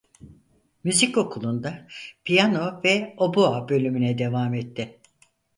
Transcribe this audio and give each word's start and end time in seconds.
Müzik 0.83 1.17
Okulu'nda 1.17 1.87
piyano 2.25 2.81
ve 2.83 3.13
obua 3.17 3.69
bölümüne 3.69 4.17
devam 4.17 4.53
etti. 4.53 4.99